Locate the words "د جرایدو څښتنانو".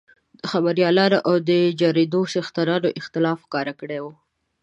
1.49-2.89